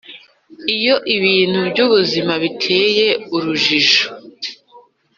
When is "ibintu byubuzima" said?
1.15-2.33